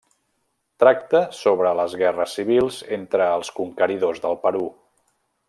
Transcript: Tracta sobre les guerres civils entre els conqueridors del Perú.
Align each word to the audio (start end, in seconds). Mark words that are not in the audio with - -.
Tracta 0.83 1.21
sobre 1.39 1.73
les 1.81 1.93
guerres 2.03 2.33
civils 2.39 2.81
entre 2.99 3.29
els 3.35 3.53
conqueridors 3.61 4.25
del 4.27 4.41
Perú. 4.49 4.65